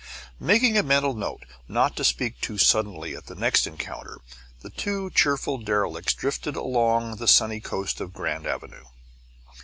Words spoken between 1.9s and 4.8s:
to speak too suddenly at the next encounter, the